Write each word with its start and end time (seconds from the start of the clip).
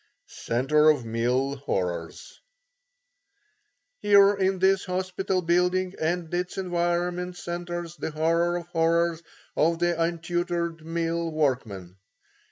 CENTRE 0.25 0.89
OF 0.89 1.05
MILL 1.05 1.57
HORRORS 1.57 2.41
Here 3.99 4.33
in 4.33 4.57
this 4.57 4.83
hospital 4.85 5.43
building 5.43 5.93
and 6.01 6.33
its 6.33 6.57
environment 6.57 7.37
centres 7.37 7.97
the 7.97 8.09
horror 8.09 8.57
of 8.57 8.65
horrors 8.69 9.21
of 9.55 9.77
the 9.77 10.01
untutored 10.01 10.83
mill 10.83 11.31
workman. 11.31 11.97